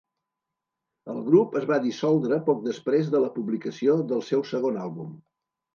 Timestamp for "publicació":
3.39-4.03